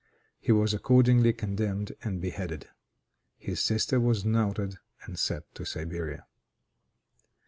[0.39, 2.67] He was accordingly condemned and beheaded.
[3.37, 6.25] His sister was knouted and sent to Siberia.